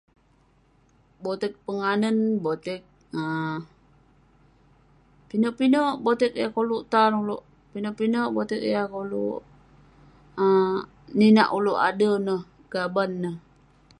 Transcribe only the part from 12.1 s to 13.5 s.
neh, gaban neh.